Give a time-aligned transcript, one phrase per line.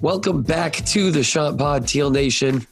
[0.00, 2.66] Welcome back to the Chants Pod Teal Nation.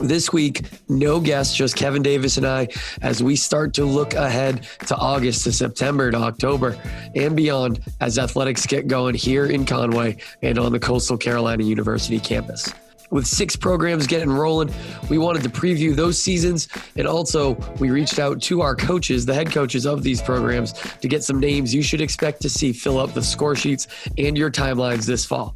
[0.00, 2.68] This week, no guests, just Kevin Davis and I,
[3.02, 6.76] as we start to look ahead to August, to September, to October,
[7.14, 12.18] and beyond as athletics get going here in Conway and on the Coastal Carolina University
[12.18, 12.72] campus
[13.12, 14.74] with six programs getting rolling.
[15.08, 16.66] We wanted to preview those seasons.
[16.96, 21.08] And also, we reached out to our coaches, the head coaches of these programs, to
[21.08, 23.86] get some names you should expect to see fill up the score sheets
[24.18, 25.54] and your timelines this fall.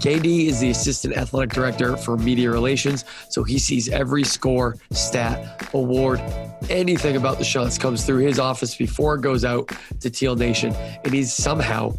[0.00, 5.68] KD is the assistant athletic director for media relations, so he sees every score, stat,
[5.74, 6.20] award,
[6.70, 10.72] anything about the Chants comes through his office before it goes out to Teal Nation.
[11.04, 11.94] And he's somehow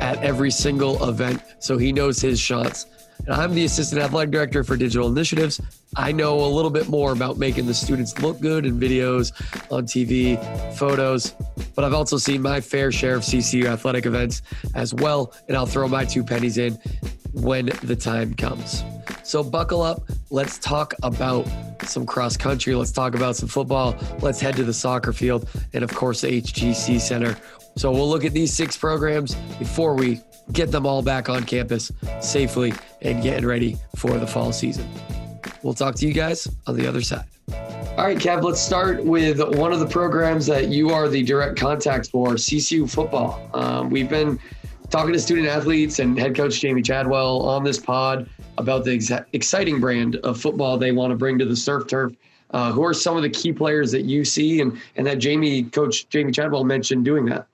[0.00, 2.86] at every single event, so he knows his Chants
[3.26, 5.60] and I'm the assistant athletic director for digital initiatives.
[5.96, 9.32] I know a little bit more about making the students look good in videos,
[9.70, 10.38] on TV,
[10.74, 11.34] photos,
[11.74, 14.42] but I've also seen my fair share of CCU athletic events
[14.74, 15.34] as well.
[15.48, 16.78] And I'll throw my two pennies in
[17.32, 18.84] when the time comes.
[19.22, 20.02] So buckle up.
[20.30, 21.46] Let's talk about
[21.82, 22.74] some cross country.
[22.74, 23.96] Let's talk about some football.
[24.20, 27.36] Let's head to the soccer field and, of course, the HTC Center.
[27.76, 30.20] So we'll look at these six programs before we
[30.52, 34.88] get them all back on campus safely and getting ready for the fall season.
[35.62, 37.24] We'll talk to you guys on the other side.
[37.50, 41.58] All right, Kev, let's start with one of the programs that you are the direct
[41.58, 43.50] contact for, CCU football.
[43.54, 44.38] Um, we've been
[44.90, 49.12] talking to student athletes and head coach Jamie Chadwell on this pod about the ex-
[49.32, 52.12] exciting brand of football they want to bring to the surf turf.
[52.50, 55.64] Uh, who are some of the key players that you see and, and that Jamie,
[55.64, 57.46] coach Jamie Chadwell mentioned doing that?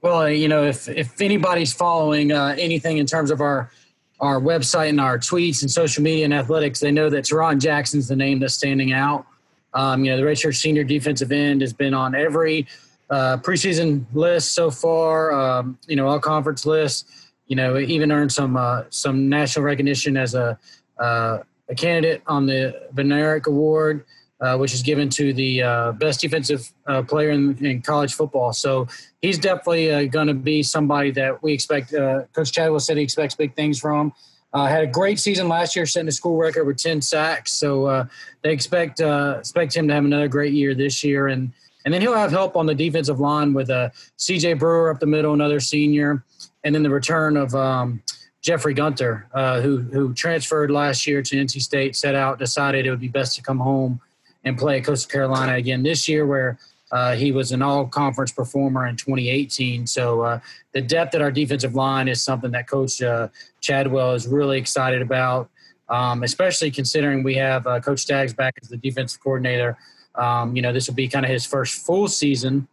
[0.00, 3.72] Well, you know, if if anybody's following uh, anything in terms of our
[4.20, 8.06] our website and our tweets and social media and athletics, they know that Tarron Jackson's
[8.06, 9.26] the name that's standing out.
[9.74, 12.68] Um, you know, the redshirt senior defensive end has been on every
[13.10, 15.32] uh, preseason list so far.
[15.32, 17.08] Um, you know, all conference list.
[17.46, 20.58] You know, even earned some uh, some national recognition as a
[20.98, 24.04] uh, a candidate on the Bednarik Award
[24.38, 28.52] uh, which is given to the uh, best defensive uh, player in, in, college football.
[28.52, 28.86] So
[29.22, 31.92] he's definitely going to be somebody that we expect.
[31.92, 34.12] Coach Chadwell said he expects big things from.
[34.52, 37.52] Uh, had a great season last year, setting a school record with ten sacks.
[37.52, 38.06] So
[38.42, 41.52] they expect expect him to have another great year this year, and
[41.86, 43.70] and then he'll have help on the defensive line with
[44.16, 44.54] C.J.
[44.54, 46.22] Brewer up the middle, another senior,
[46.64, 47.54] and then the return of.
[47.54, 48.02] Um,
[48.42, 53.00] Jeffrey Gunter, who who transferred last year to NC State, set out, decided it would
[53.00, 54.00] be best to come home
[54.44, 56.56] and play at Coastal Carolina again this year, where
[56.92, 59.86] uh, he was an all conference performer in 2018.
[59.86, 60.40] So uh,
[60.72, 63.28] the depth at our defensive line is something that Coach uh,
[63.60, 65.50] Chadwell is really excited about,
[65.88, 69.76] um, especially considering we have uh, Coach Staggs back as the defensive coordinator.
[70.16, 72.66] Um, you know, this will be kind of his first full season,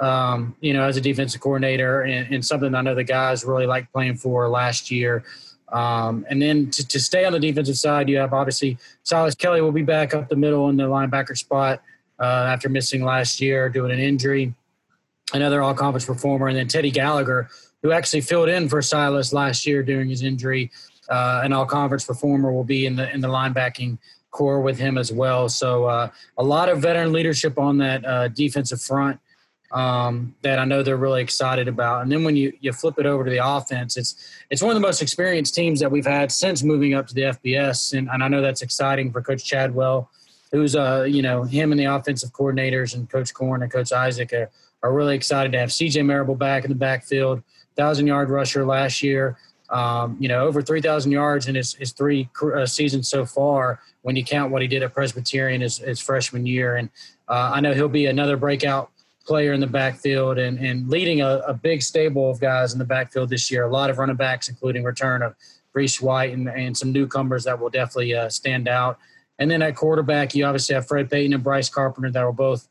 [0.00, 3.66] um, you know, as a defensive coordinator, and, and, something I know the guys really
[3.66, 5.24] liked playing for last year.
[5.72, 9.60] Um, and then to, to, stay on the defensive side, you have obviously Silas Kelly
[9.60, 11.80] will be back up the middle in the linebacker spot
[12.18, 14.52] uh, after missing last year due to an injury.
[15.32, 16.48] Another all conference performer.
[16.48, 17.48] And then Teddy Gallagher,
[17.82, 20.72] who actually filled in for Silas last year during his injury,
[21.08, 23.98] uh, an all conference performer, will be in the, in the linebacking
[24.30, 25.48] core with him as well.
[25.48, 29.20] So uh, a lot of veteran leadership on that uh, defensive front
[29.72, 32.02] um, that I know they're really excited about.
[32.02, 34.74] And then when you, you flip it over to the offense, it's it's one of
[34.74, 38.22] the most experienced teams that we've had since moving up to the FBS, and, and
[38.22, 40.10] I know that's exciting for Coach Chadwell,
[40.50, 44.32] who's uh you know him and the offensive coordinators and Coach Korn and Coach Isaac
[44.32, 44.50] are,
[44.82, 46.02] are really excited to have C.J.
[46.02, 47.42] Marable back in the backfield,
[47.76, 49.36] thousand yard rusher last year.
[49.70, 54.16] Um, you know, over 3,000 yards in his, his three uh, seasons so far when
[54.16, 56.76] you count what he did at Presbyterian his, his freshman year.
[56.76, 56.90] And
[57.28, 58.90] uh, I know he'll be another breakout
[59.24, 62.84] player in the backfield and, and leading a, a, big stable of guys in the
[62.84, 63.64] backfield this year.
[63.64, 65.36] A lot of running backs, including return of
[65.72, 68.98] Reese White and, and some newcomers that will definitely uh, stand out.
[69.38, 72.66] And then at quarterback, you obviously have Fred Payton and Bryce Carpenter that will both,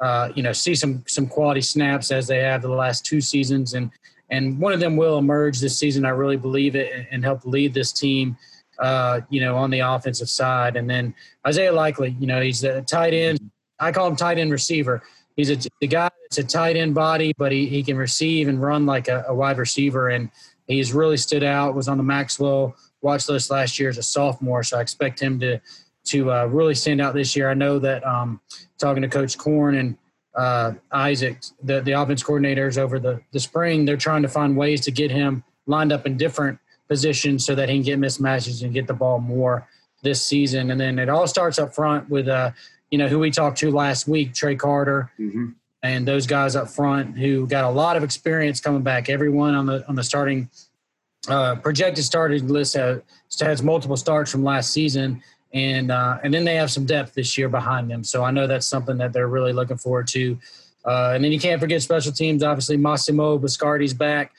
[0.00, 3.72] uh, you know, see some some quality snaps as they have the last two seasons,
[3.72, 3.90] and
[4.32, 6.04] and one of them will emerge this season.
[6.04, 8.36] I really believe it, and help lead this team.
[8.78, 11.14] Uh, you know, on the offensive side, and then
[11.46, 13.38] Isaiah Likely, you know, he's a tight end.
[13.78, 15.02] I call him tight end receiver
[15.36, 18.60] he's a the guy that's a tight end body, but he, he can receive and
[18.60, 20.10] run like a, a wide receiver.
[20.10, 20.30] And
[20.66, 21.74] he's really stood out.
[21.74, 25.38] Was on the Maxwell watch list last year as a sophomore, so I expect him
[25.40, 25.60] to
[26.04, 27.48] to uh, really stand out this year.
[27.48, 28.40] I know that um,
[28.78, 29.96] talking to Coach Korn and
[30.34, 34.80] uh, Isaac, the the offense coordinators over the the spring, they're trying to find ways
[34.82, 36.58] to get him lined up in different
[36.88, 39.66] positions so that he can get mismatches and get the ball more
[40.02, 40.70] this season.
[40.70, 42.50] And then it all starts up front with uh,
[42.92, 45.48] you know, who we talked to last week, Trey Carter, mm-hmm.
[45.82, 49.08] and those guys up front who got a lot of experience coming back.
[49.08, 50.50] Everyone on the on the starting
[51.26, 53.00] uh, projected starting list has,
[53.40, 57.36] has multiple starts from last season, and uh, and then they have some depth this
[57.36, 58.04] year behind them.
[58.04, 60.38] So I know that's something that they're really looking forward to.
[60.84, 62.42] Uh, and then you can't forget special teams.
[62.42, 64.32] Obviously, Massimo Biscardi's back,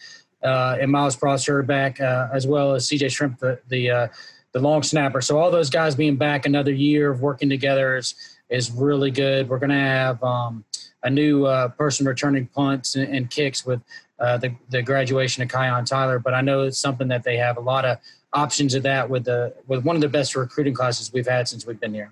[0.44, 4.08] uh, and Miles Prosser back, uh, as well as CJ Shrimp, the the, uh,
[4.52, 5.22] the long snapper.
[5.22, 8.16] So all those guys being back another year of working together is
[8.50, 9.50] is really good.
[9.50, 10.66] We're going to have um,
[11.04, 11.46] a new
[11.78, 13.82] person returning punts and, and kicks with
[14.20, 16.20] uh, the, the graduation of Kion Tyler.
[16.20, 17.98] But I know it's something that they have a lot of
[18.34, 21.66] options of that with the with one of the best recruiting classes we've had since
[21.66, 22.12] we've been here.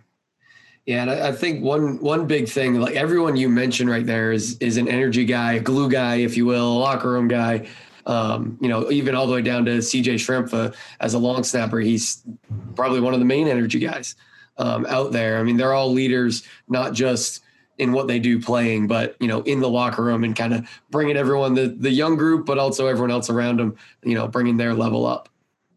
[0.85, 4.57] Yeah, and I think one one big thing, like everyone you mentioned right there, is
[4.57, 7.67] is an energy guy, a glue guy, if you will, locker room guy.
[8.07, 11.43] Um, you know, even all the way down to CJ Shrimp uh, as a long
[11.43, 12.23] snapper, he's
[12.75, 14.15] probably one of the main energy guys
[14.57, 15.37] um, out there.
[15.37, 17.43] I mean, they're all leaders, not just
[17.77, 20.67] in what they do playing, but you know, in the locker room and kind of
[20.89, 24.57] bringing everyone the the young group, but also everyone else around them, you know, bringing
[24.57, 25.29] their level up.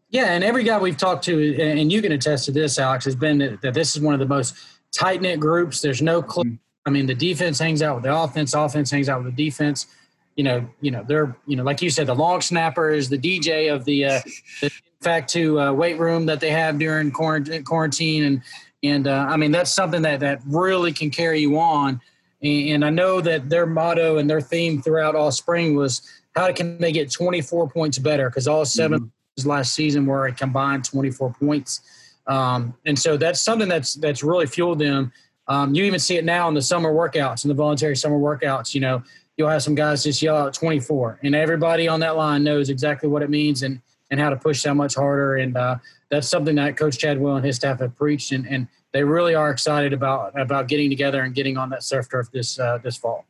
[0.09, 3.15] Yeah, and every guy we've talked to, and you can attest to this, Alex, has
[3.15, 4.55] been that this is one of the most
[4.91, 5.81] tight knit groups.
[5.81, 6.43] There's no clue.
[6.43, 6.55] Mm-hmm.
[6.85, 9.87] I mean, the defense hangs out with the offense, offense hangs out with the defense.
[10.35, 13.17] You know, you know, they're you know, like you said, the long snapper is the
[13.17, 14.21] DJ of the, uh,
[14.61, 14.71] the
[15.01, 18.41] fact to uh, weight room that they have during quarantine, and
[18.83, 21.99] and uh, I mean, that's something that, that really can carry you on.
[22.41, 26.01] And, and I know that their motto and their theme throughout all spring was
[26.35, 28.29] how can they get 24 points better?
[28.29, 29.07] Because all 7 mm-hmm.
[29.43, 31.81] Last season where a combined 24 points.
[32.27, 35.11] Um, and so that's something that's that's really fueled them.
[35.47, 38.73] Um, you even see it now in the summer workouts, and the voluntary summer workouts.
[38.73, 39.03] You know,
[39.37, 43.09] you'll have some guys just yell out 24, and everybody on that line knows exactly
[43.09, 45.37] what it means and and how to push that much harder.
[45.37, 45.77] And uh,
[46.09, 49.51] that's something that Coach Chadwell and his staff have preached, and, and they really are
[49.51, 53.25] excited about about getting together and getting on that surf turf this uh, this fall.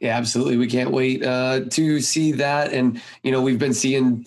[0.00, 0.56] Yeah, absolutely.
[0.56, 4.26] We can't wait uh, to see that, and you know we've been seeing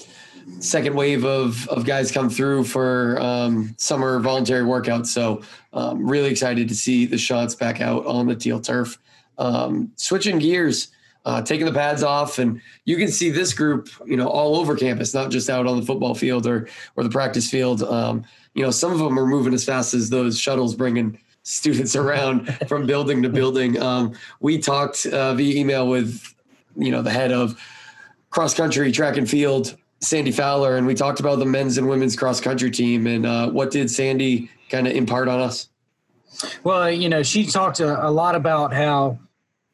[0.60, 5.08] second wave of of guys come through for um, summer voluntary workouts.
[5.08, 5.42] So
[5.74, 8.98] um, really excited to see the Chants back out on the teal turf.
[9.38, 10.90] Um, switching gears,
[11.26, 14.76] uh, taking the pads off, and you can see this group, you know, all over
[14.76, 17.84] campus, not just out on the football field or or the practice field.
[17.84, 18.24] Um,
[18.54, 22.48] you know, some of them are moving as fast as those shuttles bringing students around
[22.68, 23.82] from building to building.
[23.82, 26.34] Um, we talked uh, via email with,
[26.76, 27.60] you know, the head of
[28.30, 32.16] cross country track and field, Sandy Fowler, and we talked about the men's and women's
[32.16, 33.08] cross country team.
[33.08, 35.70] And uh, what did Sandy kind of impart on us?
[36.64, 39.20] Well, you know, she talked a, a lot about how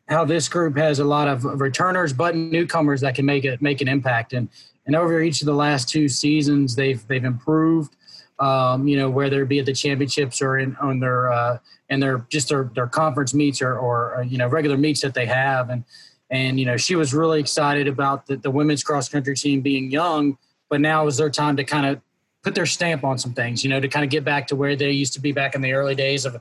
[0.10, 3.82] how this group has a lot of returners, but newcomers that can make it make
[3.82, 4.34] an impact.
[4.34, 4.50] And
[4.86, 7.96] and over each of the last two seasons, they've they've improved.
[8.40, 11.58] Um, you know, whether it be at the championships or in on their uh,
[11.90, 15.14] and their just their, their conference meets or, or, or you know regular meets that
[15.14, 15.70] they have.
[15.70, 15.84] And
[16.34, 19.92] and you know, she was really excited about the, the women's cross country team being
[19.92, 20.36] young,
[20.68, 22.02] but now is their time to kind of
[22.42, 24.76] put their stamp on some things, you know, to kind of get back to where
[24.76, 26.36] they used to be back in the early days of,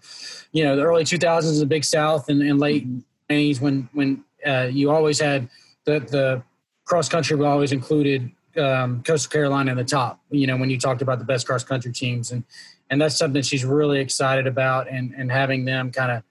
[0.53, 2.87] you know, the early 2000s in the Big South and, and late
[3.29, 5.49] 90s when when uh, you always had
[5.85, 6.43] the the
[6.87, 10.21] cross country always included um, Coastal Carolina in the top.
[10.31, 12.45] You know, when you talked about the best cross country teams, and
[12.89, 16.23] and that's something she's really excited about, and and having them kind of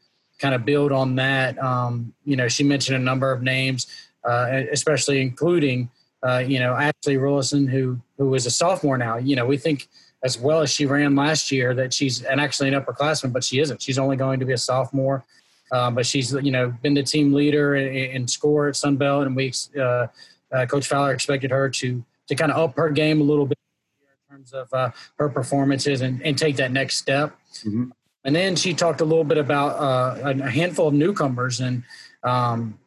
[0.41, 1.57] kind of build on that.
[1.59, 3.87] Um, you know, she mentioned a number of names,
[4.27, 5.89] uh, especially including
[6.23, 9.17] uh, you know Ashley Rullison, who who is a sophomore now.
[9.17, 9.87] You know, we think
[10.23, 13.59] as well as she ran last year that she's and actually an upperclassman, but she
[13.59, 13.81] isn't.
[13.81, 15.23] She's only going to be a sophomore.
[15.71, 19.35] Um, but she's you know been the team leader in, in score at Sunbelt, and
[19.35, 20.07] we uh,
[20.51, 23.57] uh, Coach Fowler expected her to to kind of up her game a little bit
[24.01, 27.35] in terms of uh, her performances and, and take that next step.
[27.63, 27.91] Mm-hmm.
[28.23, 31.83] And then she talked a little bit about uh, a handful of newcomers and
[32.23, 32.77] um,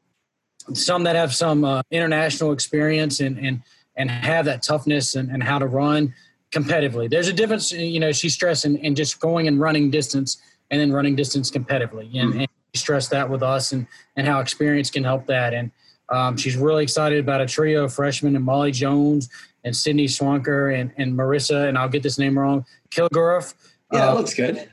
[0.72, 3.62] some that have some uh, international experience and and
[3.96, 6.14] and have that toughness and, and how to run
[6.52, 7.08] competitively.
[7.10, 8.12] There's a difference, you know.
[8.12, 10.38] She stressed in, in just going and running distance
[10.70, 12.40] and then running distance competitively, and, mm-hmm.
[12.40, 13.86] and stress that with us and
[14.16, 15.52] and how experience can help that.
[15.52, 15.70] And
[16.10, 19.28] um, she's really excited about a trio of freshmen and Molly Jones
[19.64, 23.54] and Sydney Swanker and, and Marissa, and I'll get this name wrong, Kilgariff.
[23.92, 24.68] Yeah, uh, looks good.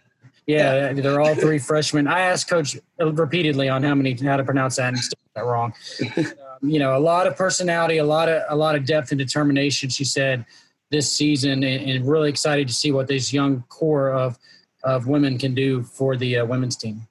[0.47, 2.07] Yeah, they're all three freshmen.
[2.07, 5.47] I asked Coach repeatedly on how many how to pronounce that and still got that
[5.47, 5.73] wrong.
[6.17, 9.19] um, you know, a lot of personality, a lot of a lot of depth and
[9.19, 9.89] determination.
[9.89, 10.45] She said
[10.89, 14.37] this season, and, and really excited to see what this young core of
[14.83, 17.07] of women can do for the uh, women's team.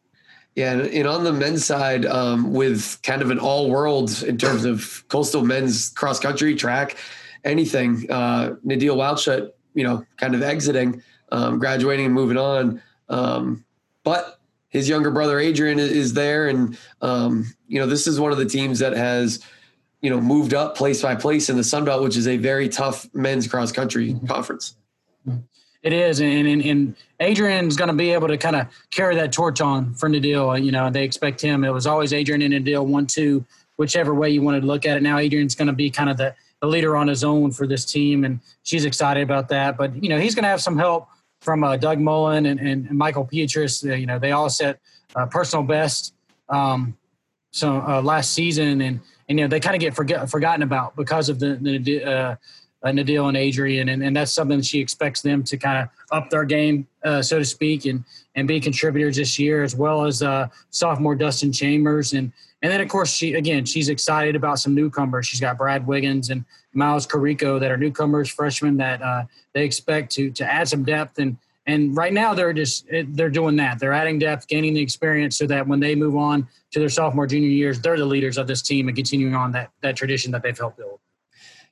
[0.57, 4.65] Yeah, and on the men's side, um, with kind of an all world in terms
[4.65, 6.97] of coastal men's cross country track,
[7.45, 8.11] anything.
[8.11, 12.83] Uh, Nadeel Wildschut, you know, kind of exiting, um, graduating and moving on.
[13.11, 13.65] Um,
[14.03, 14.39] but
[14.69, 18.47] his younger brother Adrian is there, and um, you know, this is one of the
[18.47, 19.45] teams that has
[20.01, 22.69] you know, moved up place by place in the Sun Belt, which is a very
[22.69, 24.27] tough men's cross country mm-hmm.
[24.27, 24.77] conference.
[25.83, 29.33] It is, and and, and Adrian's going to be able to kind of carry that
[29.33, 30.63] torch on for Nadeel.
[30.63, 31.65] You know, they expect him.
[31.65, 34.99] It was always Adrian and Nadeel, one, two, whichever way you wanted to look at
[34.99, 35.03] it.
[35.03, 37.87] Now Adrian's going to be kind of the, the leader on his own for this
[37.87, 39.79] team, and she's excited about that.
[39.79, 41.09] But you know, he's going to have some help
[41.41, 43.85] from uh, Doug Mullen and, and, Michael Pietrus.
[43.85, 44.79] Uh, you know, they all set
[45.17, 46.15] uh, personal best
[46.51, 46.97] um,
[47.53, 50.95] so uh, last season, and and you know they kind of get forget, forgotten about
[50.97, 52.37] because of the the uh,
[52.83, 56.31] uh, Nadeel and Adrian, and, and that's something she expects them to kind of up
[56.31, 58.05] their game, uh, so to speak, and
[58.35, 62.33] and be contributors this year, as well as uh, sophomore Dustin Chambers, and
[62.63, 65.27] and then of course she again she's excited about some newcomers.
[65.27, 69.25] She's got Brad Wiggins and Miles Carico that are newcomers, freshmen that uh,
[69.55, 71.37] they expect to to add some depth and.
[71.67, 73.79] And right now, they're just they're doing that.
[73.79, 77.29] They're adding depth, gaining the experience, so that when they move on to their sophomore,
[77.29, 80.43] junior years, they're the leaders of this team and continuing on that that tradition that
[80.43, 80.99] they've helped build.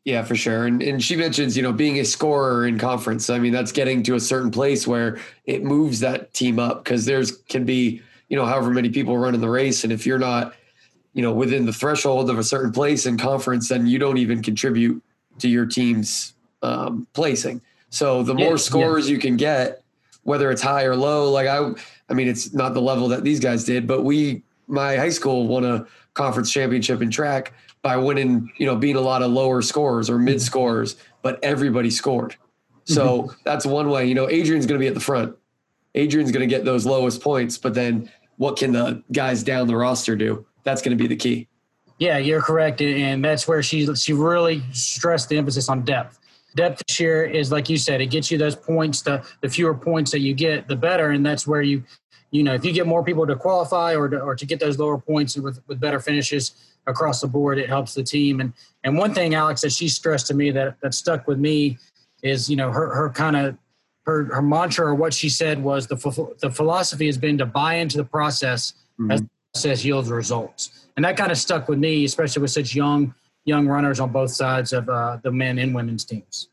[0.05, 0.67] Yeah, for sure.
[0.67, 3.29] And and she mentions, you know, being a scorer in conference.
[3.29, 7.05] I mean, that's getting to a certain place where it moves that team up because
[7.05, 9.85] there's can be, you know, however many people running the race.
[9.85, 10.55] And if you're not,
[11.13, 14.43] you know, within the threshold of a certain place in conference, then you don't even
[14.43, 15.03] contribute
[15.39, 17.61] to your team's um, placing.
[17.91, 19.15] So the more yeah, scores yeah.
[19.15, 19.83] you can get,
[20.23, 21.71] whether it's high or low, like I,
[22.09, 25.47] I mean, it's not the level that these guys did, but we, my high school
[25.47, 29.63] won a conference championship in track by winning, you know, being a lot of lower
[29.63, 32.37] scores or mid scores, but everybody scored.
[32.85, 33.41] So mm-hmm.
[33.45, 34.07] that's one way.
[34.07, 35.37] You know, Adrian's going to be at the front.
[35.95, 39.77] Adrian's going to get those lowest points, but then what can the guys down the
[39.77, 40.45] roster do?
[40.69, 41.49] That's going to be the key.
[41.99, 46.19] Yeah, you're correct, and that's where she she really stressed the emphasis on depth.
[46.55, 49.03] Depth this year is like you said, it gets you those points.
[49.03, 51.83] The the fewer points that you get, the better, and that's where you
[52.31, 54.79] you know if you get more people to qualify or to, or to get those
[54.79, 56.53] lower points with with better finishes,
[56.89, 57.59] across the board.
[57.59, 58.41] It helps the team.
[58.41, 61.79] And and one thing, Alex, that she stressed to me that that stuck with me
[62.23, 63.57] is you know her her kind of
[64.05, 65.97] her her mantra or what she said was the
[66.41, 69.13] the philosophy has been to buy into the process mm-hmm.
[69.13, 69.23] as
[69.53, 70.87] process yields results.
[70.97, 73.15] And that kind of stuck with me, especially with such young
[73.45, 76.49] young runners on both sides of uh, the men and women's teams.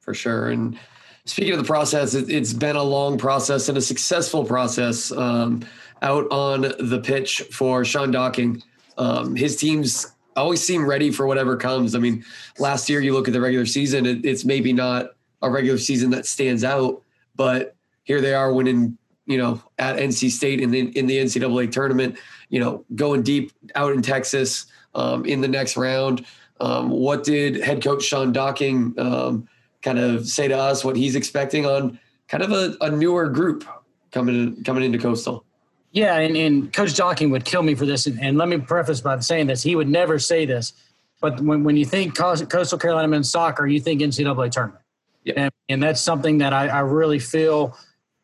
[0.00, 0.48] For sure.
[0.48, 0.78] And
[1.26, 5.62] speaking of the process, it, has been a long process and a successful process um,
[6.00, 8.62] out on the pitch for Shaun Docking.
[8.96, 11.94] Um, his teams always seem ready for whatever comes.
[11.94, 12.24] I mean,
[12.58, 15.10] last year you look at the regular season, it, it's maybe not
[15.42, 17.02] a regular season that stands out,
[17.36, 18.96] but here they are winning,
[19.28, 22.18] you know, at NC State in the in the NCAA tournament,
[22.48, 26.24] you know, going deep out in Texas um, in the next round.
[26.60, 29.46] Um, what did head coach Shaun Docking um,
[29.82, 30.82] kind of say to us?
[30.82, 33.64] What he's expecting on kind of a, a newer group
[34.10, 35.44] coming coming into Coastal?
[35.92, 38.06] Yeah, and, and Coach Docking would kill me for this.
[38.06, 40.72] And, and, let me preface by saying this: he would never say this,
[41.20, 44.82] but when, when you think Coastal Carolina men's soccer, you think NCAA tournament,
[45.24, 45.34] yeah.
[45.36, 47.76] and, and that's something that I, I really feel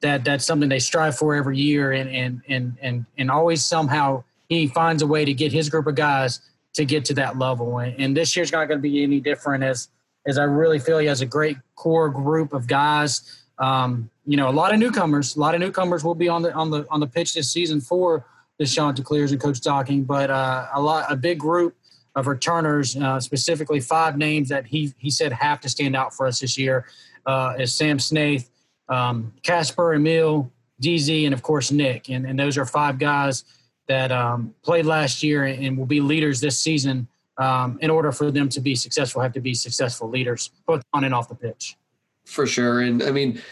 [0.05, 4.23] that that's something they strive for every year, and and and and and always somehow
[4.49, 6.41] he finds a way to get his group of guys
[6.75, 7.79] to get to that level.
[7.79, 9.89] And, and this year's not going to be any different as
[10.27, 14.49] as I really feel he has a great core group of guys um, you know,
[14.49, 17.01] a lot of newcomers, a lot of newcomers will be on the on the on
[17.01, 18.27] the pitch this season for
[18.59, 21.77] the Chanticleers and Coach Docking, but uh, a lot a big group
[22.17, 26.27] of returners, uh, specifically five names that he he said have to stand out for
[26.27, 26.87] us this year
[27.27, 28.51] uh, is Sam Snaith,
[28.89, 30.51] um, Casper, Emil,
[30.83, 33.45] DZ, and of course Nick, and and those are five guys
[33.87, 37.09] that um, played last year and will be leaders this season.
[37.37, 41.03] Um, in order for them to be successful, have to be successful leaders, both on
[41.03, 41.77] and off the pitch.
[42.25, 42.81] For sure.
[42.81, 43.43] And I mean,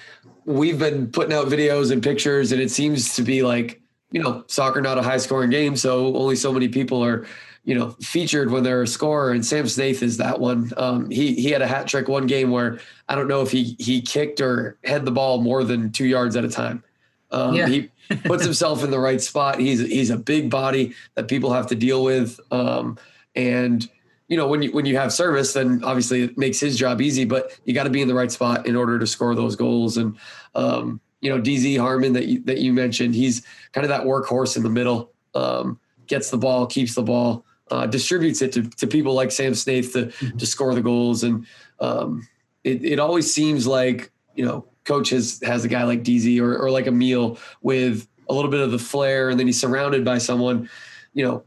[0.45, 3.81] we've been putting out videos and pictures, and it seems to be like,
[4.13, 5.77] you know, soccer not a high scoring game.
[5.77, 7.27] So only so many people are,
[7.65, 9.31] you know, featured when they're a scorer.
[9.31, 10.73] And Sam Snaith is that one.
[10.77, 13.77] Um, he he had a hat trick one game where I don't know if he
[13.79, 16.83] he kicked or had the ball more than two yards at a time.
[17.31, 17.67] Um, yeah.
[17.67, 17.91] he
[18.25, 19.61] puts himself in the right spot.
[19.61, 22.41] He's he's a big body that people have to deal with.
[22.51, 22.99] Um,
[23.35, 23.89] and
[24.29, 27.25] you know, when you when you have service, then obviously it makes his job easy.
[27.25, 29.99] But you got to be in the right spot in order to score those goals.
[29.99, 30.17] And
[30.57, 33.43] um, you know, DZ Harmon that you, that you mentioned, he's
[33.73, 35.13] kind of that workhorse in the middle.
[35.35, 35.79] Um,
[36.09, 39.95] gets the ball, keeps the ball, uh, distributes it to, to people like Sam Snaith
[39.95, 40.37] to mm-hmm.
[40.37, 41.25] to score the goals.
[41.25, 41.47] And
[41.81, 42.29] um,
[42.65, 46.55] it it always seems like you know, coach has has a guy like DZ or
[46.59, 50.19] or like Emil with a little bit of the flair, and then he's surrounded by
[50.19, 50.69] someone,
[51.15, 51.45] you know,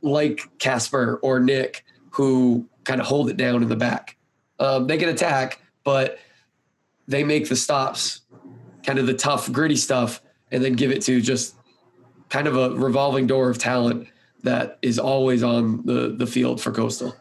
[0.00, 4.16] like Casper or Nick who kind of hold it down in the back.
[4.60, 6.18] Um, they can attack, but
[7.08, 8.22] they make the stops,
[8.84, 10.22] kind of the tough, gritty stuff,
[10.52, 11.56] and then give it to just
[12.28, 14.08] kind of a revolving door of talent
[14.42, 17.14] that is always on the the field for Coastal.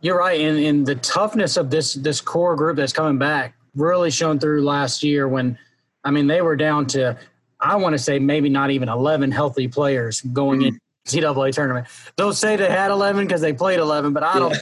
[0.00, 4.10] You're right, and, and the toughness of this this core group that's coming back really
[4.10, 5.58] shown through last year when,
[6.04, 7.18] I mean, they were down to,
[7.60, 10.76] I want to say maybe not even 11 healthy players going mm-hmm.
[10.76, 11.86] in NCAA tournament.
[12.16, 14.56] They'll say they had 11 because they played 11, but I don't.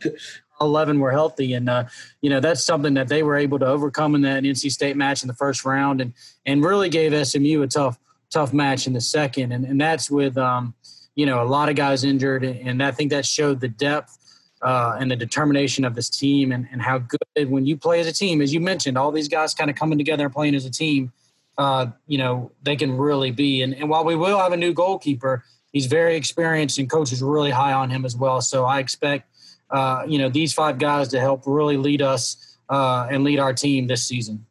[0.59, 1.85] 11 were healthy, and uh,
[2.23, 5.23] you know that's something that they were able to overcome in that NC State match
[5.23, 6.15] in the first round, and
[6.47, 7.99] and really gave SMU a tough
[8.31, 10.73] tough match in the second, and and that's with um,
[11.17, 14.17] you know a lot of guys injured, and I think that showed the depth
[14.63, 18.07] uh, and the determination of this team and, and how good when you play as
[18.07, 20.65] a team, as you mentioned, all these guys kind of coming together and playing as
[20.65, 21.13] a team,
[21.59, 23.63] uh, you know, they can really be.
[23.63, 27.23] And, and while we will have a new goalkeeper, he's very experienced and coach is
[27.23, 28.41] really high on him as well.
[28.41, 29.29] So I expect,
[29.71, 33.53] uh, you know, these five guys to help really lead us uh, and lead our
[33.53, 34.47] team this season.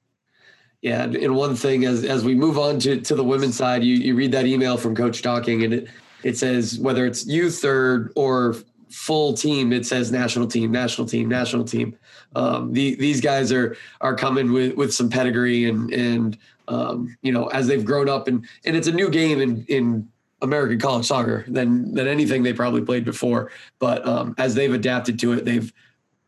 [0.82, 3.96] Yeah, and one thing as as we move on to, to the women's side, you,
[3.96, 5.88] you read that email from Coach Docking, and it
[6.26, 8.56] it says whether it's youth or or
[8.90, 11.96] full team, it says national team, national team, national team.
[12.36, 17.32] Um, the, these guys are are coming with with some pedigree and and um, you
[17.32, 20.10] know as they've grown up and and it's a new game in in
[20.42, 23.52] American college soccer than than anything they probably played before.
[23.78, 25.72] But um, as they've adapted to it, they've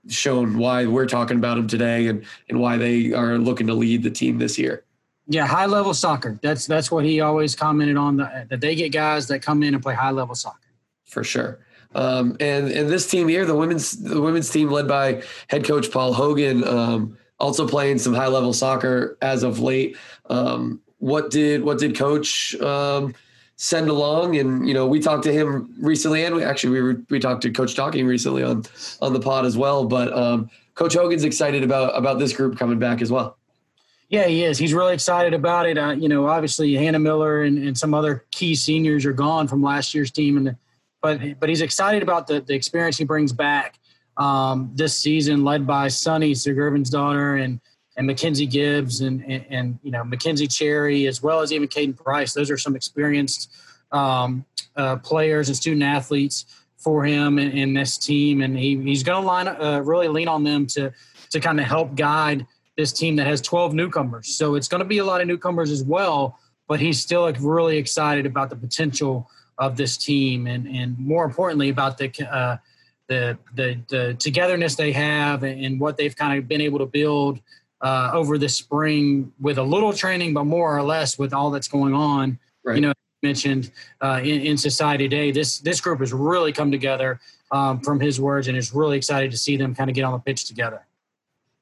[0.07, 4.03] shown why we're talking about them today and and why they are looking to lead
[4.03, 4.83] the team this year.
[5.29, 6.39] Yeah, high level soccer.
[6.41, 8.17] That's that's what he always commented on.
[8.17, 10.59] That they get guys that come in and play high level soccer.
[11.05, 11.59] For sure.
[11.95, 15.91] Um, and and this team here, the women's the women's team led by head coach
[15.91, 19.97] Paul Hogan, um, also playing some high level soccer as of late.
[20.29, 23.13] Um, what did what did Coach um,
[23.55, 24.37] send along?
[24.37, 27.51] And you know, we talked to him recently, and we actually we we talked to
[27.51, 28.63] Coach Docking recently on
[29.01, 29.85] on the pod as well.
[29.85, 33.37] But um, Coach Hogan's excited about about this group coming back as well.
[34.09, 34.57] Yeah, he is.
[34.57, 35.77] He's really excited about it.
[35.77, 39.61] Uh, you know, obviously Hannah Miller and, and some other key seniors are gone from
[39.61, 40.55] last year's team, and
[41.01, 43.79] but but he's excited about the, the experience he brings back
[44.15, 47.59] um, this season, led by Sunny Sigurvinsdottir daughter and
[47.97, 51.97] and Mackenzie Gibbs and, and, and you know Mackenzie Cherry as well as even Caden
[51.97, 52.33] Price.
[52.33, 53.51] Those are some experienced
[53.91, 54.45] um,
[54.77, 56.45] uh, players and student athletes
[56.77, 60.43] for him in this team, and he, he's going to line uh, really lean on
[60.43, 60.93] them to
[61.31, 64.27] to kind of help guide this team that has 12 newcomers.
[64.35, 67.37] So it's going to be a lot of newcomers as well, but he's still like
[67.39, 72.57] really excited about the potential of this team, and and more importantly about the uh,
[73.07, 77.39] the, the, the togetherness they have and what they've kind of been able to build
[77.81, 81.67] uh, over the spring with a little training, but more or less with all that's
[81.67, 82.37] going on.
[82.63, 82.75] Right.
[82.75, 87.19] You know, mentioned uh, in, in, society today, this this group has really come together
[87.51, 90.11] um, from his words, and is really excited to see them kind of get on
[90.11, 90.85] the pitch together.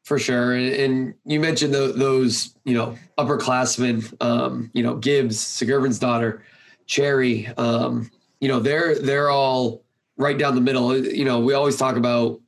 [0.06, 6.42] For sure, and you mentioned the, those, you know, upperclassmen, um, you know, Gibbs, Sigurvinsdottir.
[6.86, 9.84] Cherry, um, you know, they're they're all
[10.18, 10.96] right down the middle.
[10.96, 12.40] You know, we always talk about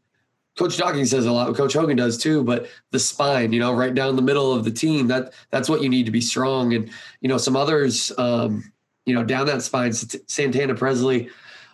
[0.58, 3.94] Coach Docking says a lot, Coach Hogan does too, but the spine, you know, right
[3.94, 6.74] down the middle of the team, that that's what you need to be strong.
[6.74, 6.90] And,
[7.22, 8.72] you know, some others, um,
[9.06, 11.30] you know, down that spine, Santana Presley,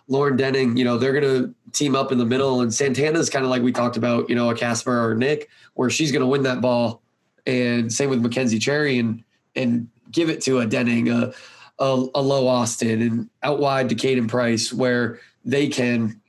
[0.08, 2.60] Lauren Denning, you know, they're going to team up in the middle.
[2.60, 5.90] And Santana's kind of like we talked about, you know, a Casper or Nick, where
[5.90, 7.02] she's going to win that ball.
[7.46, 9.22] And same with Mackenzie Cherry and,
[9.54, 11.32] and give it to a Denning, a,
[11.78, 16.20] a, a low Austin and out wide to Caden Price where they can,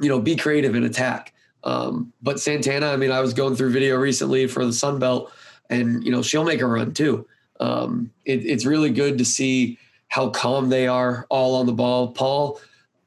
[0.00, 1.34] you know, be creative and attack.
[1.64, 5.32] Um, but Santana, I mean, I was going through video recently for the Sun Belt,
[5.68, 7.26] and you know, she'll make a run too.
[7.60, 12.12] Um, it, it's really good to see how calm they are all on the ball.
[12.12, 12.60] Paul,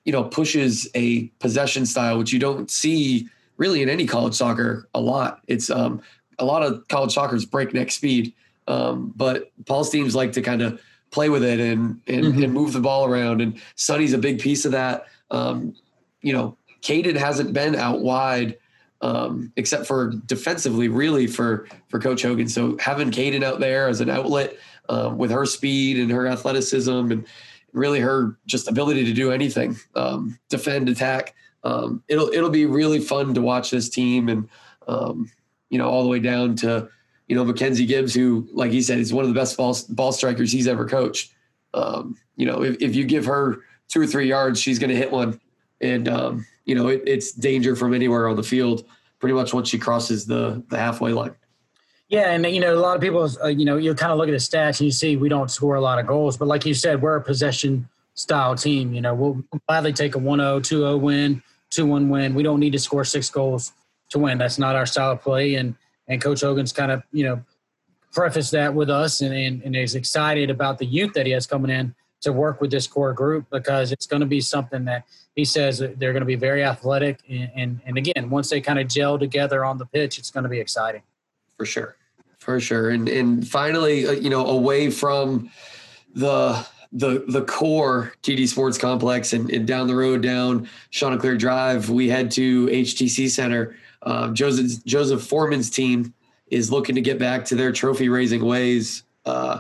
[0.06, 4.88] you know, pushes a possession style which you don't see really in any college soccer
[4.96, 5.42] a lot.
[5.48, 6.02] It's um,
[6.40, 8.34] a lot of college soccer is breakneck speed,
[8.68, 12.44] um, but Paul's teams like to kind of play with it and and, mm-hmm.
[12.44, 13.42] and move the ball around.
[13.42, 15.06] And Sonny's a big piece of that.
[15.30, 15.76] Um,
[16.22, 18.58] you know, Caden hasn't been out wide
[19.02, 22.48] um, except for defensively, really for for Coach Hogan.
[22.48, 24.58] So having Caden out there as an outlet
[24.90, 27.26] um, with her speed and her athleticism and
[27.74, 31.36] really her just ability to do anything, um, defend, attack.
[31.64, 34.50] Um, it'll it'll be really fun to watch this team and
[34.88, 35.32] um,
[35.70, 36.90] you know all the way down to
[37.32, 40.12] you know, Mackenzie Gibbs, who, like he said, is one of the best ball, ball
[40.12, 41.32] strikers he's ever coached.
[41.74, 44.98] Um, you know, if, if you give her two or three yards, she's going to
[44.98, 45.40] hit one.
[45.80, 48.86] And, um, you know, it, it's danger from anywhere on the field
[49.20, 51.34] pretty much once she crosses the, the halfway line.
[52.12, 54.28] Yeah, and you know, a lot of people, uh, you know, you kind of look
[54.28, 56.66] at the stats and you see we don't score a lot of goals, but like
[56.66, 58.94] you said, we're a possession style team.
[58.94, 62.36] You know, we'll gladly take a 1-0, 2-0 win, 2-1 win.
[62.36, 63.72] We don't need to score six goals
[64.10, 64.38] to win.
[64.38, 65.56] That's not our style of play.
[65.56, 65.74] And
[66.10, 67.42] and Coach Hogan's kind of you know
[68.12, 71.48] prefaced that with us and, and, and is excited about the youth that he has
[71.48, 75.06] coming in to work with this core group because it's going to be something that
[75.34, 77.22] he says they're going to be very athletic.
[77.30, 80.44] And, and, and again, once they kind of gel together on the pitch, it's going
[80.44, 81.04] to be exciting.
[81.58, 81.96] For sure.
[82.42, 82.90] For sure.
[82.90, 85.52] And, and finally, uh, you know, away from
[86.16, 91.92] the, the, the core TD Sports Complex and, and down the road down Chanticleer Drive,
[91.92, 93.76] we head to HTC Center.
[94.02, 96.16] Um, Joseph, Joseph Forman's team
[96.48, 99.04] is looking to get back to their trophy raising ways.
[99.24, 99.60] Uh,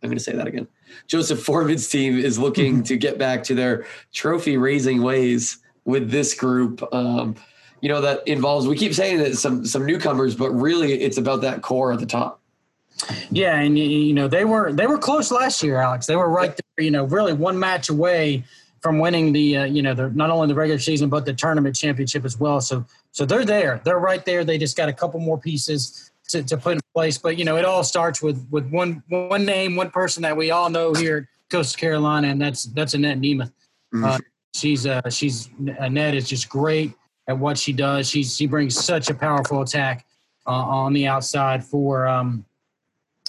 [0.00, 0.68] I'm going to say that again.
[1.08, 6.34] Joseph Forman's team is looking to get back to their trophy raising ways with this
[6.34, 6.88] group.
[6.94, 7.34] Um,
[7.80, 8.66] you know that involves.
[8.66, 12.06] We keep saying that some some newcomers, but really it's about that core at the
[12.06, 12.40] top.
[13.30, 16.06] Yeah, and you know they were they were close last year, Alex.
[16.06, 16.84] They were right there.
[16.84, 18.44] You know, really one match away
[18.80, 21.76] from winning the uh, you know the, not only the regular season but the tournament
[21.76, 22.60] championship as well.
[22.60, 23.80] So so they're there.
[23.84, 24.44] They're right there.
[24.44, 27.18] They just got a couple more pieces to, to put in place.
[27.18, 30.50] But you know, it all starts with with one one name, one person that we
[30.50, 33.52] all know here at Coastal Carolina, and that's that's Anett Nemeth.
[33.94, 34.04] Mm-hmm.
[34.04, 34.18] Uh,
[34.54, 36.92] she's uh, she's Anett is just great
[37.28, 38.08] at what she does.
[38.08, 40.06] She she brings such a powerful attack
[40.46, 42.44] uh, on the outside for um,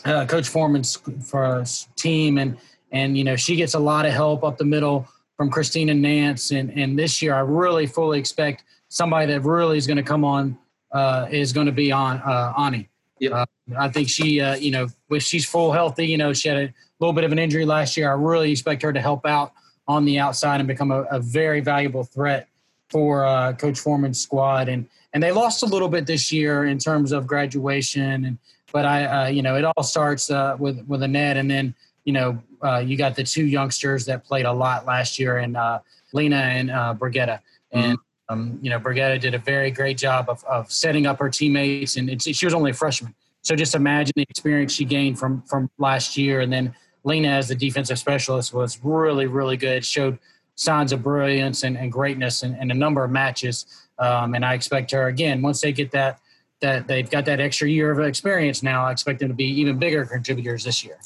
[0.05, 1.63] uh, Coach Forman's for
[1.95, 2.57] team, and
[2.91, 6.51] and you know she gets a lot of help up the middle from Christina Nance,
[6.51, 10.23] and and this year I really fully expect somebody that really is going to come
[10.23, 10.57] on
[10.91, 12.89] uh, is going to be on uh, Ani.
[13.19, 13.31] Yep.
[13.31, 13.45] Uh,
[13.77, 16.73] I think she, uh, you know, if she's full healthy, you know, she had a
[16.99, 18.09] little bit of an injury last year.
[18.09, 19.53] I really expect her to help out
[19.87, 22.47] on the outside and become a, a very valuable threat
[22.89, 24.69] for uh, Coach Forman's squad.
[24.69, 28.25] And and they lost a little bit this year in terms of graduation.
[28.25, 28.37] And
[28.71, 31.73] but I, uh, you know, it all starts uh, with with Anett, and then
[32.03, 35.57] you know, uh, you got the two youngsters that played a lot last year, and
[35.57, 35.79] uh,
[36.13, 37.39] Lena and uh, Brigitta.
[37.71, 37.97] And
[38.29, 41.95] um, you know, Brigitta did a very great job of, of setting up her teammates,
[41.97, 43.15] and she was only a freshman.
[43.41, 47.47] So just imagine the experience she gained from from last year, and then Lena as
[47.47, 49.85] the defensive specialist was really, really good.
[49.85, 50.19] Showed
[50.57, 53.87] signs of brilliance and, and greatness in, a number of matches.
[53.99, 56.19] Um, and I expect her again once they get that
[56.59, 58.85] that they've got that extra year of experience now.
[58.85, 60.97] I expect them to be even bigger contributors this year.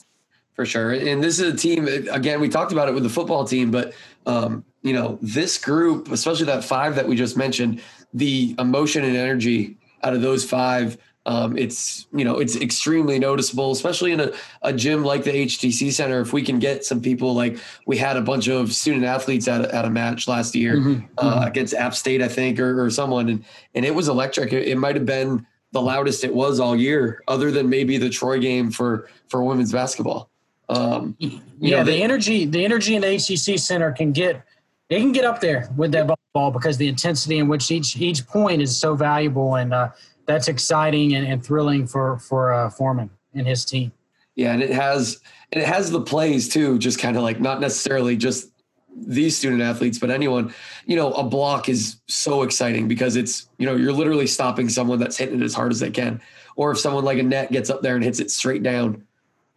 [0.53, 1.87] For sure, and this is a team.
[1.87, 3.93] Again, we talked about it with the football team, but
[4.25, 7.81] um, you know, this group, especially that five that we just mentioned,
[8.13, 13.71] the emotion and energy out of those five, um, it's you know it's extremely noticeable,
[13.71, 14.31] especially in a,
[14.63, 16.19] a gym like the HTC Center.
[16.19, 19.62] If we can get some people like we had a bunch of student athletes at
[19.62, 21.05] a, at a match last year mm-hmm.
[21.17, 21.47] Uh, mm-hmm.
[21.47, 24.51] against App State, I think, or, or someone, and and it was electric.
[24.51, 28.10] It, it might have been the loudest it was all year, other than maybe the
[28.10, 30.29] Troy game for for women's basketball.
[30.69, 34.41] Um, yeah, know, the energy the energy in the HTC Center can get
[34.89, 38.25] they can get up there with that ball because the intensity in which each each
[38.27, 39.89] point is so valuable, and uh,
[40.25, 43.91] that's exciting and, and, thrilling for for uh, Forman and his team.
[44.36, 45.19] Yeah, and it has
[45.51, 46.77] and it has the plays too.
[46.79, 48.49] Just kind of like not necessarily just
[48.95, 50.53] these student athletes, but anyone.
[50.86, 54.99] You know, a block is so exciting because it's you know you're literally stopping someone
[54.99, 56.21] that's hitting it as hard as they can,
[56.55, 59.05] or if someone like Anett gets up there and hits it straight down.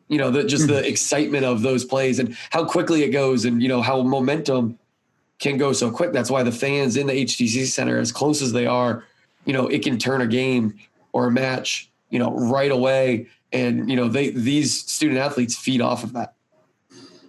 [0.09, 0.85] You know, the, just the mm-hmm.
[0.85, 4.79] excitement of those plays and how quickly it goes, and you know how momentum
[5.39, 6.13] can go so quick.
[6.13, 9.05] That's why the fans in the HTC Center, as close as they are,
[9.45, 10.75] you know, it can turn a game
[11.13, 13.29] or a match, you know, right away.
[13.53, 16.35] And you know, they these student athletes feed off of that.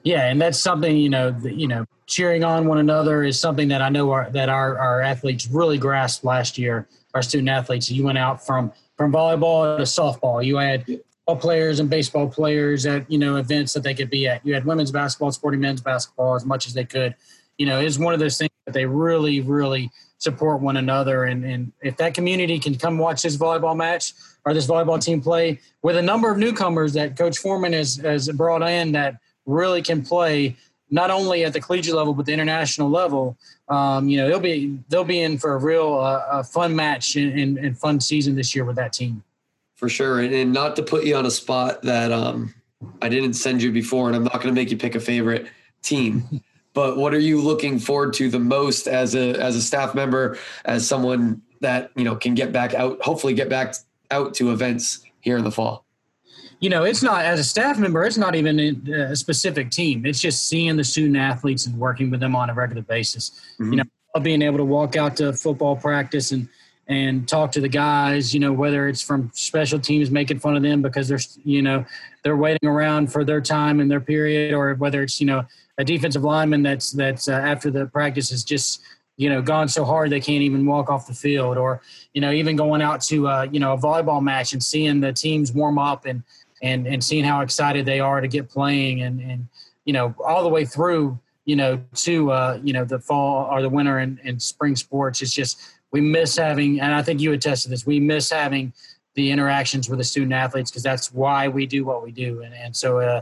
[0.03, 3.67] Yeah, and that's something you know, the, you know, cheering on one another is something
[3.69, 6.87] that I know our, that our our athletes really grasped last year.
[7.13, 10.43] Our student athletes, you went out from from volleyball to softball.
[10.43, 10.85] You had
[11.25, 14.45] ball players and baseball players at you know events that they could be at.
[14.45, 17.15] You had women's basketball, sporting men's basketball as much as they could
[17.57, 21.25] you know, is one of those things that they really, really support one another.
[21.25, 24.13] And, and if that community can come watch this volleyball match
[24.45, 28.29] or this volleyball team play with a number of newcomers that Coach Forman has, has
[28.29, 30.55] brought in that really can play
[30.89, 33.37] not only at the collegiate level but the international level,
[33.69, 37.15] um, you know, they'll be they'll be in for a real uh, a fun match
[37.15, 39.23] and, and, fun season this year with that team.
[39.75, 42.53] For sure, and, and not to put you on a spot that um,
[43.01, 45.47] I didn't send you before, and I'm not going to make you pick a favorite
[45.81, 46.41] team.
[46.75, 50.37] But what are you looking forward to the most as a as a staff member
[50.65, 53.73] as someone that you know can get back out hopefully get back
[54.11, 55.85] out to events here in the fall?
[56.59, 58.59] You know it's not as a staff member it's not even
[58.91, 60.05] a specific team.
[60.05, 63.31] It's just seeing the student athletes and working with them on a regular basis.
[63.53, 63.71] Mm-hmm.
[63.71, 66.47] you know being able to walk out to football practice and
[66.87, 70.61] and talk to the guys you know whether it's from special teams making fun of
[70.61, 71.83] them because they're you know
[72.23, 75.43] they're waiting around for their time and their period or whether it's you know
[75.77, 78.81] a defensive lineman that's that's uh, after the practice has just
[79.17, 81.81] you know gone so hard they can't even walk off the field, or
[82.13, 85.13] you know even going out to uh, you know a volleyball match and seeing the
[85.13, 86.23] teams warm up and
[86.61, 89.47] and and seeing how excited they are to get playing and and
[89.85, 93.61] you know, all the way through, you know, to uh, you know the fall or
[93.61, 95.21] the winter and, and spring sports.
[95.21, 95.61] It's just
[95.91, 97.85] we miss having, and I think you attested this.
[97.85, 98.73] We miss having
[99.13, 102.41] the interactions with the student athletes because that's why we do what we do.
[102.41, 103.21] And, and so uh,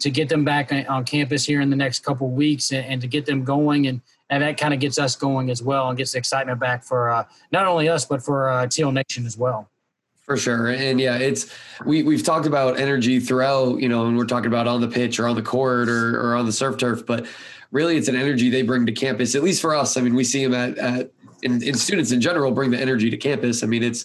[0.00, 3.06] to get them back on campus here in the next couple weeks and, and, to
[3.06, 6.12] get them going and, and that kind of gets us going as well and gets
[6.12, 9.68] the excitement back for uh, not only us but for uh, Teal Nation as well.
[10.20, 11.52] For sure, and yeah, it's
[11.84, 15.18] we we've talked about energy throughout, you know, and we're talking about on the pitch
[15.18, 17.26] or on the court or, or on the surf turf, but
[17.72, 19.34] really it's an energy they bring to campus.
[19.34, 21.10] At least for us, I mean, we see them at, at
[21.42, 23.64] in, in students in general bring the energy to campus.
[23.64, 24.04] I mean, it's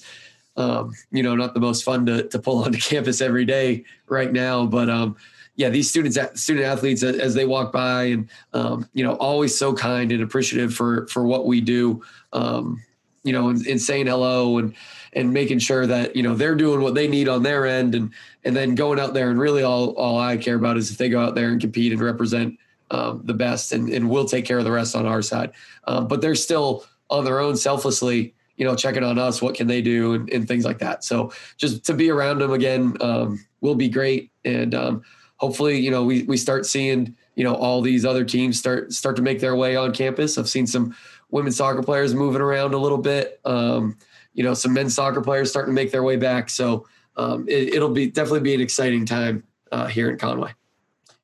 [0.58, 4.32] um, you know, not the most fun to, to pull onto campus every day right
[4.32, 5.18] now, but um,
[5.56, 9.74] yeah, these students, student athletes, as they walk by, and um, you know, always so
[9.74, 12.04] kind and appreciative for for what we do.
[12.34, 12.84] Um,
[13.24, 14.76] you know, and, and, saying hello and
[15.14, 18.12] and making sure that you know they're doing what they need on their end, and
[18.44, 21.10] and then going out there and really all all I care about is if they
[21.10, 22.60] go out there and compete and represent
[22.92, 25.52] um, the best, and and we'll take care of the rest on our side.
[25.86, 29.68] Um, but they're still on their own selflessly you know, checking on us, what can
[29.68, 31.04] they do, and, and things like that.
[31.04, 35.04] So just to be around them again um, will be great, and um,
[35.38, 39.16] hopefully, you know, we we start seeing you know all these other teams start start
[39.18, 40.38] to make their way on campus.
[40.38, 40.96] I've seen some
[41.30, 43.40] women's soccer players moving around a little bit.
[43.46, 43.98] Um,
[44.34, 46.50] you know, some men's soccer players starting to make their way back.
[46.50, 50.54] So um, it, will be definitely be an exciting time uh, here in Conway.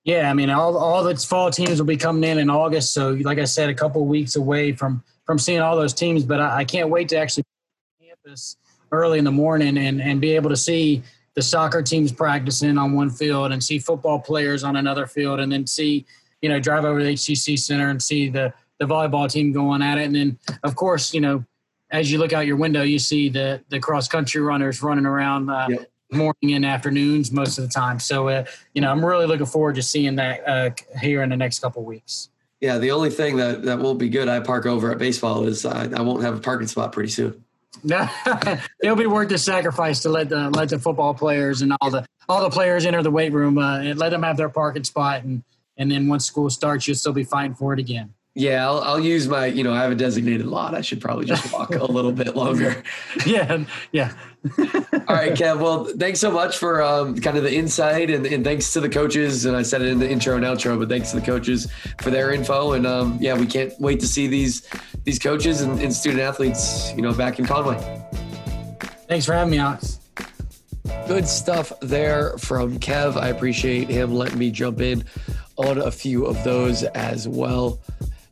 [0.03, 2.93] Yeah, I mean, all all the fall teams will be coming in in August.
[2.93, 6.23] So, like I said, a couple weeks away from from seeing all those teams.
[6.23, 7.43] But I, I can't wait to actually
[8.01, 8.57] campus
[8.91, 11.03] early in the morning and, and be able to see
[11.35, 15.51] the soccer teams practicing on one field and see football players on another field and
[15.51, 16.05] then see,
[16.41, 19.81] you know, drive over to the HTC Center and see the, the volleyball team going
[19.81, 20.05] at it.
[20.05, 21.45] And then, of course, you know,
[21.89, 25.49] as you look out your window, you see the, the cross country runners running around
[25.49, 25.91] uh, yep.
[26.11, 27.99] morning and afternoons most of the time.
[27.99, 31.37] So, uh, you know, I'm really looking forward to seeing that uh, here in the
[31.37, 32.29] next couple weeks.
[32.59, 35.65] Yeah, the only thing that, that won't be good I park over at baseball is
[35.65, 37.43] I, I won't have a parking spot pretty soon.
[37.83, 38.07] No,
[38.83, 42.05] it'll be worth the sacrifice to let the let the football players and all the
[42.27, 45.23] all the players enter the weight room uh, and let them have their parking spot
[45.23, 45.43] and
[45.77, 48.13] and then once school starts, you'll still be fighting for it again.
[48.33, 50.73] Yeah, I'll, I'll use my, you know, I have a designated lot.
[50.73, 52.81] I should probably just walk a little bit longer.
[53.25, 54.13] yeah, yeah.
[54.57, 55.59] All right, Kev.
[55.59, 58.89] Well, thanks so much for um, kind of the insight, and, and, thanks to the
[58.89, 59.45] coaches.
[59.45, 62.09] And I said it in the intro and outro, but thanks to the coaches for
[62.09, 62.71] their info.
[62.71, 64.67] And um, yeah, we can't wait to see these
[65.03, 67.77] these coaches and, and student athletes, you know, back in Conway.
[69.07, 69.99] Thanks for having me, Alex.
[71.07, 73.17] Good stuff there from Kev.
[73.17, 75.03] I appreciate him letting me jump in
[75.57, 77.79] on a few of those as well.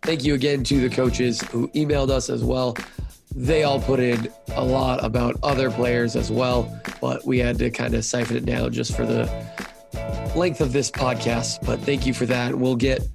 [0.09, 2.75] Thank you again to the coaches who emailed us as well.
[3.35, 7.69] They all put in a lot about other players as well, but we had to
[7.69, 9.27] kind of siphon it down just for the
[10.35, 11.63] length of this podcast.
[11.63, 12.55] But thank you for that.
[12.55, 13.07] We'll get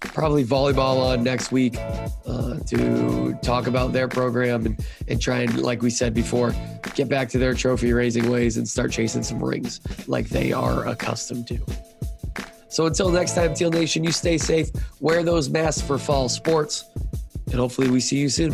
[0.00, 1.78] probably volleyball on next week
[2.26, 6.54] uh, to talk about their program and, and try and, like we said before,
[6.94, 10.86] get back to their trophy raising ways and start chasing some rings like they are
[10.88, 11.58] accustomed to.
[12.74, 16.86] So until next time, Teal Nation, you stay safe, wear those masks for fall sports,
[17.46, 18.52] and hopefully we see you soon.